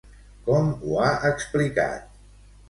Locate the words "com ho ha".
0.47-1.11